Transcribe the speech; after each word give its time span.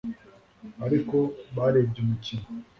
Ariko 0.85 1.17
barebye 1.55 1.97
umukino 2.03 2.45